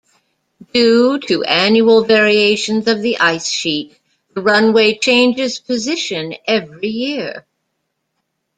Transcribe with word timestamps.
Due 0.73 1.19
to 1.19 1.43
annual 1.43 2.03
variations 2.03 2.87
of 2.87 3.03
the 3.03 3.19
ice 3.19 3.47
sheet, 3.47 3.99
the 4.33 4.41
runway 4.41 4.97
changes 4.97 5.59
position 5.59 6.33
every 6.47 6.87
year. 6.87 7.45